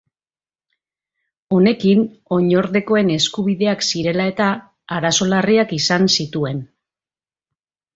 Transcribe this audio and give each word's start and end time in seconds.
Honekin 1.57 2.01
oinordekoen 2.39 3.13
eskubideak 3.19 3.87
zirela-eta 3.91 4.51
arazo 4.99 5.33
larriak 5.37 5.81
izan 5.83 6.13
zituen. 6.21 6.69